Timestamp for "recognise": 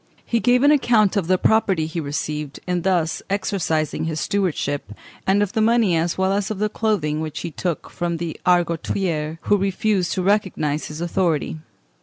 10.23-10.87